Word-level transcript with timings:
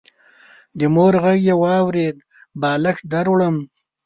د 0.77 0.81
مور 0.95 1.13
غږ 1.23 1.39
يې 1.47 1.55
واورېد: 1.61 2.15
بالښت 2.61 3.03
دروړم. 3.11 3.55